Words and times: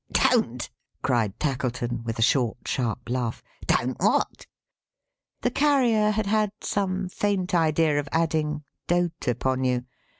"Don't!" 0.11 0.67
cried 1.03 1.39
Tackleton, 1.39 2.03
with 2.03 2.17
a 2.17 2.23
short, 2.23 2.67
sharp 2.67 3.07
laugh. 3.07 3.43
"Don't 3.67 4.01
what?" 4.01 4.47
The 5.41 5.51
Carrier 5.51 6.09
had 6.09 6.25
had 6.25 6.51
some 6.59 7.07
faint 7.07 7.53
idea 7.53 7.99
of 7.99 8.09
adding, 8.11 8.63
"dote 8.87 9.27
upon 9.27 9.63
you." 9.63 9.85